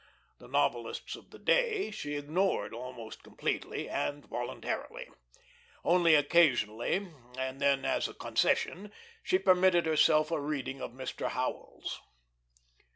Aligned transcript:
The 0.39 0.47
novelists 0.47 1.15
of 1.15 1.29
the 1.29 1.37
day 1.37 1.91
she 1.91 2.15
ignored 2.15 2.73
almost 2.73 3.21
completely, 3.21 3.87
and 3.87 4.25
voluntarily. 4.25 5.07
Only 5.83 6.15
occasionally, 6.15 7.09
and 7.37 7.61
then 7.61 7.85
as 7.85 8.07
a 8.07 8.15
concession, 8.15 8.91
she 9.21 9.37
permitted 9.37 9.85
herself 9.85 10.31
a 10.31 10.41
reading 10.41 10.81
of 10.81 10.89
Mr. 10.89 11.29
Howells. 11.29 11.99